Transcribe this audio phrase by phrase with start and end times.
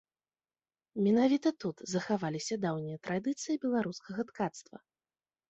[1.07, 4.77] Менавіта тут захаваліся даўнія традыцыі беларускага ткацтва.